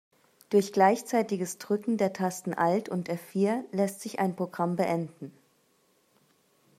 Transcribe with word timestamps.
Durch 0.49 0.73
gleichzeitiges 0.73 1.59
Drücken 1.59 1.97
der 1.97 2.11
Tasten 2.11 2.55
Alt 2.55 2.89
und 2.89 3.07
F-vier 3.07 3.63
lässt 3.71 4.01
sich 4.01 4.17
ein 4.17 4.35
Programm 4.35 4.75
beenden. 4.75 5.31